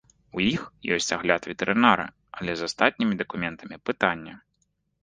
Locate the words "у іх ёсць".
0.37-1.13